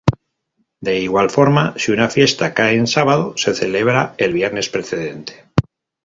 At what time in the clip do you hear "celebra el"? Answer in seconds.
3.53-4.33